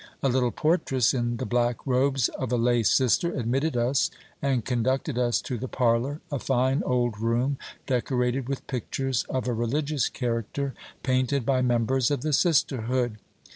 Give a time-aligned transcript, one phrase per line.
[0.23, 4.09] A little portress, in the black robes of a lay sister, admitted us,
[4.41, 9.53] and conducted us to the parlour, a fine old room, decorated with pictures of a
[9.53, 13.19] religious character, painted by members of the sisterhood.